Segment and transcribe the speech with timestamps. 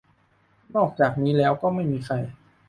[0.75, 2.15] นอกจากนี้แล้วก็ไม่มีใคร